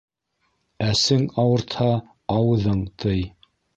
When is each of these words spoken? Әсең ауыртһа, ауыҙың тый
Әсең 0.85 1.27
ауыртһа, 1.43 1.91
ауыҙың 2.39 2.81
тый 3.05 3.23